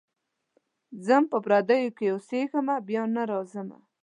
[1.05, 3.77] ځم په پردیو کي اوسېږمه بیا نه راځمه.